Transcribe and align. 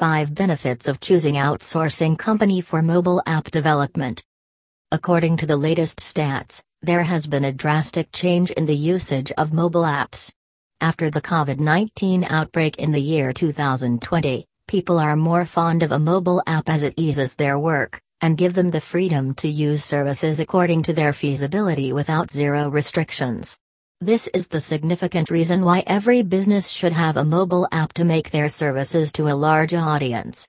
5 0.00 0.34
Benefits 0.34 0.88
of 0.88 0.98
choosing 0.98 1.34
outsourcing 1.34 2.18
company 2.18 2.62
for 2.62 2.80
mobile 2.80 3.22
app 3.26 3.50
development. 3.50 4.24
According 4.90 5.36
to 5.36 5.46
the 5.46 5.58
latest 5.58 5.98
stats, 5.98 6.62
there 6.80 7.02
has 7.02 7.26
been 7.26 7.44
a 7.44 7.52
drastic 7.52 8.10
change 8.10 8.50
in 8.52 8.64
the 8.64 8.74
usage 8.74 9.30
of 9.32 9.52
mobile 9.52 9.82
apps. 9.82 10.32
After 10.80 11.10
the 11.10 11.20
COVID 11.20 11.58
19 11.60 12.24
outbreak 12.30 12.76
in 12.78 12.92
the 12.92 12.98
year 13.02 13.34
2020, 13.34 14.46
people 14.66 14.98
are 14.98 15.16
more 15.16 15.44
fond 15.44 15.82
of 15.82 15.92
a 15.92 15.98
mobile 15.98 16.42
app 16.46 16.70
as 16.70 16.82
it 16.82 16.94
eases 16.96 17.36
their 17.36 17.58
work 17.58 18.00
and 18.22 18.38
give 18.38 18.54
them 18.54 18.70
the 18.70 18.80
freedom 18.80 19.34
to 19.34 19.48
use 19.48 19.84
services 19.84 20.40
according 20.40 20.82
to 20.84 20.94
their 20.94 21.12
feasibility 21.12 21.92
without 21.92 22.30
zero 22.30 22.70
restrictions. 22.70 23.58
This 24.02 24.28
is 24.28 24.48
the 24.48 24.60
significant 24.60 25.28
reason 25.28 25.62
why 25.62 25.82
every 25.86 26.22
business 26.22 26.70
should 26.70 26.94
have 26.94 27.18
a 27.18 27.24
mobile 27.24 27.68
app 27.70 27.92
to 27.92 28.04
make 28.04 28.30
their 28.30 28.48
services 28.48 29.12
to 29.12 29.28
a 29.28 29.36
large 29.36 29.74
audience. 29.74 30.48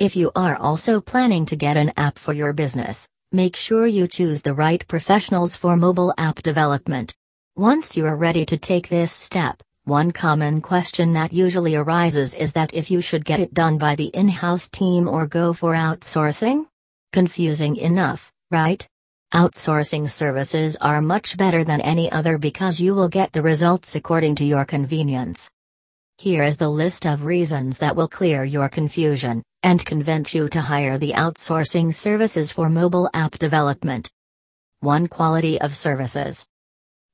If 0.00 0.16
you 0.16 0.32
are 0.34 0.56
also 0.56 1.00
planning 1.00 1.46
to 1.46 1.54
get 1.54 1.76
an 1.76 1.92
app 1.96 2.18
for 2.18 2.32
your 2.32 2.52
business, 2.52 3.08
make 3.30 3.54
sure 3.54 3.86
you 3.86 4.08
choose 4.08 4.42
the 4.42 4.52
right 4.52 4.84
professionals 4.88 5.54
for 5.54 5.76
mobile 5.76 6.12
app 6.18 6.42
development. 6.42 7.14
Once 7.54 7.96
you 7.96 8.04
are 8.04 8.16
ready 8.16 8.44
to 8.46 8.56
take 8.56 8.88
this 8.88 9.12
step, 9.12 9.62
one 9.84 10.10
common 10.10 10.60
question 10.60 11.12
that 11.12 11.32
usually 11.32 11.76
arises 11.76 12.34
is 12.34 12.52
that 12.54 12.74
if 12.74 12.90
you 12.90 13.00
should 13.00 13.24
get 13.24 13.38
it 13.38 13.54
done 13.54 13.78
by 13.78 13.94
the 13.94 14.06
in 14.06 14.28
house 14.28 14.68
team 14.68 15.06
or 15.06 15.28
go 15.28 15.52
for 15.52 15.74
outsourcing? 15.74 16.66
Confusing 17.12 17.76
enough, 17.76 18.32
right? 18.50 18.88
Outsourcing 19.34 20.10
services 20.10 20.76
are 20.82 21.00
much 21.00 21.38
better 21.38 21.64
than 21.64 21.80
any 21.80 22.12
other 22.12 22.36
because 22.36 22.78
you 22.78 22.94
will 22.94 23.08
get 23.08 23.32
the 23.32 23.40
results 23.40 23.96
according 23.96 24.34
to 24.34 24.44
your 24.44 24.66
convenience. 24.66 25.50
Here 26.18 26.42
is 26.42 26.58
the 26.58 26.68
list 26.68 27.06
of 27.06 27.24
reasons 27.24 27.78
that 27.78 27.96
will 27.96 28.08
clear 28.08 28.44
your 28.44 28.68
confusion 28.68 29.42
and 29.62 29.82
convince 29.86 30.34
you 30.34 30.50
to 30.50 30.60
hire 30.60 30.98
the 30.98 31.12
outsourcing 31.12 31.94
services 31.94 32.52
for 32.52 32.68
mobile 32.68 33.08
app 33.14 33.38
development. 33.38 34.10
1. 34.80 35.06
Quality 35.06 35.58
of 35.62 35.74
services. 35.74 36.46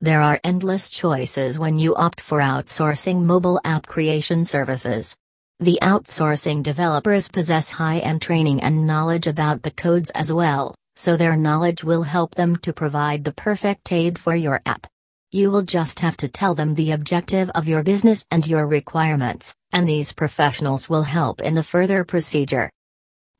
There 0.00 0.20
are 0.20 0.40
endless 0.42 0.90
choices 0.90 1.56
when 1.56 1.78
you 1.78 1.94
opt 1.94 2.20
for 2.20 2.40
outsourcing 2.40 3.22
mobile 3.22 3.60
app 3.62 3.86
creation 3.86 4.44
services. 4.44 5.14
The 5.60 5.78
outsourcing 5.82 6.64
developers 6.64 7.28
possess 7.28 7.70
high 7.70 7.98
end 7.98 8.22
training 8.22 8.60
and 8.60 8.88
knowledge 8.88 9.28
about 9.28 9.62
the 9.62 9.70
codes 9.70 10.10
as 10.10 10.32
well, 10.32 10.74
so 10.98 11.16
their 11.16 11.36
knowledge 11.36 11.84
will 11.84 12.02
help 12.02 12.34
them 12.34 12.56
to 12.56 12.72
provide 12.72 13.22
the 13.22 13.32
perfect 13.32 13.92
aid 13.92 14.18
for 14.18 14.34
your 14.34 14.60
app. 14.66 14.84
You 15.30 15.52
will 15.52 15.62
just 15.62 16.00
have 16.00 16.16
to 16.16 16.28
tell 16.28 16.56
them 16.56 16.74
the 16.74 16.90
objective 16.90 17.50
of 17.50 17.68
your 17.68 17.84
business 17.84 18.26
and 18.32 18.44
your 18.44 18.66
requirements, 18.66 19.54
and 19.70 19.88
these 19.88 20.12
professionals 20.12 20.90
will 20.90 21.04
help 21.04 21.40
in 21.40 21.54
the 21.54 21.62
further 21.62 22.02
procedure. 22.02 22.68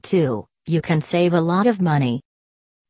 2. 0.04 0.46
You 0.66 0.80
can 0.80 1.00
save 1.00 1.34
a 1.34 1.40
lot 1.40 1.66
of 1.66 1.80
money. 1.80 2.20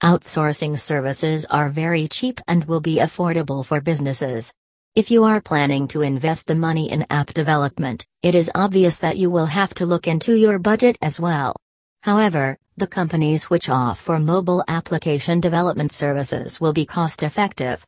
Outsourcing 0.03 0.79
services 0.79 1.47
are 1.47 1.71
very 1.71 2.07
cheap 2.07 2.39
and 2.47 2.67
will 2.67 2.81
be 2.81 2.97
affordable 2.97 3.65
for 3.65 3.81
businesses. 3.81 4.53
If 4.95 5.11
you 5.11 5.25
are 5.25 5.41
planning 5.41 5.89
to 5.89 6.03
invest 6.03 6.47
the 6.47 6.55
money 6.55 6.91
in 6.91 7.07
app 7.09 7.33
development, 7.33 8.05
it 8.23 8.35
is 8.35 8.51
obvious 8.55 8.99
that 8.99 9.17
you 9.17 9.31
will 9.31 9.47
have 9.47 9.73
to 9.75 9.87
look 9.87 10.07
into 10.07 10.35
your 10.35 10.59
budget 10.59 10.99
as 11.01 11.19
well. 11.19 11.57
However, 12.03 12.59
the 12.79 12.87
companies 12.87 13.51
which 13.51 13.69
offer 13.69 14.19
mobile 14.19 14.63
application 14.69 15.41
development 15.41 15.91
services 15.91 16.61
will 16.61 16.73
be 16.73 16.87
cost 16.87 17.23
effective. 17.23 17.85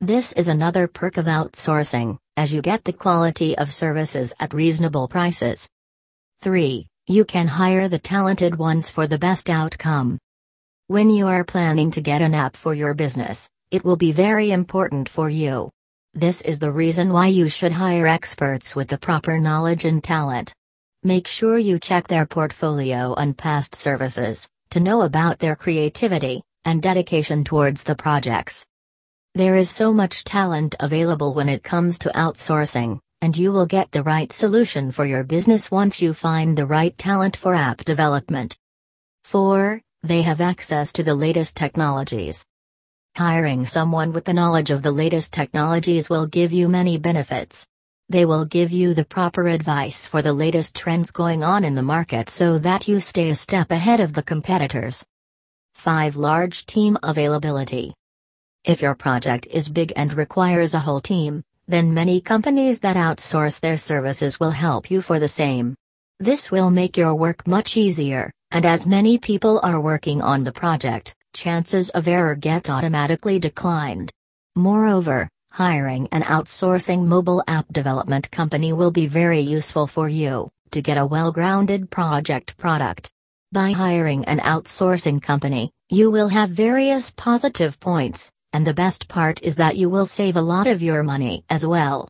This 0.00 0.32
is 0.32 0.48
another 0.48 0.88
perk 0.88 1.16
of 1.18 1.26
outsourcing, 1.26 2.18
as 2.36 2.52
you 2.52 2.62
get 2.62 2.84
the 2.84 2.92
quality 2.92 3.56
of 3.58 3.72
services 3.72 4.34
at 4.40 4.54
reasonable 4.54 5.08
prices. 5.08 5.68
3. 6.40 6.86
You 7.06 7.24
can 7.24 7.46
hire 7.46 7.88
the 7.88 7.98
talented 7.98 8.56
ones 8.56 8.88
for 8.88 9.06
the 9.06 9.18
best 9.18 9.50
outcome. 9.50 10.18
When 10.86 11.10
you 11.10 11.26
are 11.26 11.44
planning 11.44 11.90
to 11.92 12.00
get 12.00 12.22
an 12.22 12.34
app 12.34 12.56
for 12.56 12.74
your 12.74 12.94
business, 12.94 13.50
it 13.70 13.84
will 13.84 13.96
be 13.96 14.12
very 14.12 14.52
important 14.52 15.08
for 15.08 15.28
you. 15.28 15.70
This 16.14 16.40
is 16.42 16.58
the 16.58 16.72
reason 16.72 17.12
why 17.12 17.26
you 17.26 17.48
should 17.48 17.72
hire 17.72 18.06
experts 18.06 18.74
with 18.74 18.88
the 18.88 18.98
proper 18.98 19.38
knowledge 19.38 19.84
and 19.84 20.02
talent. 20.02 20.54
Make 21.06 21.28
sure 21.28 21.58
you 21.58 21.78
check 21.78 22.08
their 22.08 22.24
portfolio 22.24 23.12
and 23.12 23.36
past 23.36 23.74
services 23.74 24.48
to 24.70 24.80
know 24.80 25.02
about 25.02 25.38
their 25.38 25.54
creativity 25.54 26.42
and 26.64 26.80
dedication 26.80 27.44
towards 27.44 27.84
the 27.84 27.94
projects. 27.94 28.64
There 29.34 29.54
is 29.54 29.68
so 29.68 29.92
much 29.92 30.24
talent 30.24 30.76
available 30.80 31.34
when 31.34 31.50
it 31.50 31.62
comes 31.62 31.98
to 31.98 32.08
outsourcing, 32.14 33.00
and 33.20 33.36
you 33.36 33.52
will 33.52 33.66
get 33.66 33.92
the 33.92 34.02
right 34.02 34.32
solution 34.32 34.90
for 34.90 35.04
your 35.04 35.24
business 35.24 35.70
once 35.70 36.00
you 36.00 36.14
find 36.14 36.56
the 36.56 36.64
right 36.64 36.96
talent 36.96 37.36
for 37.36 37.54
app 37.54 37.84
development. 37.84 38.56
4. 39.24 39.82
They 40.04 40.22
have 40.22 40.40
access 40.40 40.90
to 40.94 41.02
the 41.02 41.14
latest 41.14 41.54
technologies. 41.54 42.46
Hiring 43.14 43.66
someone 43.66 44.14
with 44.14 44.24
the 44.24 44.32
knowledge 44.32 44.70
of 44.70 44.82
the 44.82 44.90
latest 44.90 45.34
technologies 45.34 46.08
will 46.08 46.26
give 46.26 46.50
you 46.50 46.66
many 46.66 46.96
benefits. 46.96 47.68
They 48.10 48.26
will 48.26 48.44
give 48.44 48.70
you 48.70 48.92
the 48.92 49.04
proper 49.04 49.48
advice 49.48 50.04
for 50.04 50.20
the 50.20 50.32
latest 50.32 50.76
trends 50.76 51.10
going 51.10 51.42
on 51.42 51.64
in 51.64 51.74
the 51.74 51.82
market 51.82 52.28
so 52.28 52.58
that 52.58 52.86
you 52.86 53.00
stay 53.00 53.30
a 53.30 53.34
step 53.34 53.70
ahead 53.70 54.00
of 54.00 54.12
the 54.12 54.22
competitors. 54.22 55.04
5. 55.74 56.16
Large 56.16 56.66
team 56.66 56.98
availability. 57.02 57.94
If 58.62 58.82
your 58.82 58.94
project 58.94 59.46
is 59.50 59.70
big 59.70 59.92
and 59.96 60.12
requires 60.12 60.74
a 60.74 60.80
whole 60.80 61.00
team, 61.00 61.42
then 61.66 61.94
many 61.94 62.20
companies 62.20 62.80
that 62.80 62.96
outsource 62.96 63.58
their 63.58 63.78
services 63.78 64.38
will 64.38 64.50
help 64.50 64.90
you 64.90 65.00
for 65.00 65.18
the 65.18 65.28
same. 65.28 65.74
This 66.20 66.50
will 66.50 66.70
make 66.70 66.98
your 66.98 67.14
work 67.14 67.46
much 67.46 67.76
easier, 67.76 68.30
and 68.50 68.66
as 68.66 68.86
many 68.86 69.16
people 69.16 69.60
are 69.62 69.80
working 69.80 70.20
on 70.20 70.44
the 70.44 70.52
project, 70.52 71.14
chances 71.32 71.88
of 71.90 72.06
error 72.06 72.34
get 72.34 72.68
automatically 72.68 73.38
declined. 73.38 74.12
Moreover, 74.56 75.28
Hiring 75.54 76.08
an 76.10 76.22
outsourcing 76.22 77.06
mobile 77.06 77.40
app 77.46 77.72
development 77.72 78.28
company 78.32 78.72
will 78.72 78.90
be 78.90 79.06
very 79.06 79.38
useful 79.38 79.86
for 79.86 80.08
you 80.08 80.50
to 80.72 80.82
get 80.82 80.98
a 80.98 81.06
well 81.06 81.30
grounded 81.30 81.92
project 81.92 82.58
product. 82.58 83.12
By 83.52 83.70
hiring 83.70 84.24
an 84.24 84.40
outsourcing 84.40 85.22
company, 85.22 85.70
you 85.88 86.10
will 86.10 86.26
have 86.26 86.50
various 86.50 87.12
positive 87.12 87.78
points, 87.78 88.32
and 88.52 88.66
the 88.66 88.74
best 88.74 89.06
part 89.06 89.40
is 89.44 89.54
that 89.54 89.76
you 89.76 89.88
will 89.88 90.06
save 90.06 90.34
a 90.34 90.42
lot 90.42 90.66
of 90.66 90.82
your 90.82 91.04
money 91.04 91.44
as 91.48 91.64
well. 91.64 92.08